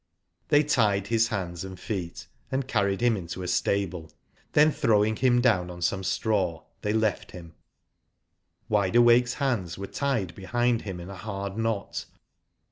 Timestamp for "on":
5.69-5.83